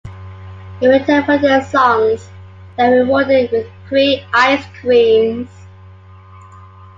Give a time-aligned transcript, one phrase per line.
[0.81, 2.27] In return for their songs,
[2.75, 5.67] they are rewarded with free ice creams.